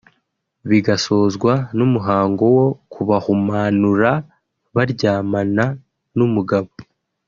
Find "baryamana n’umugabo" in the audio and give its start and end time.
4.75-6.69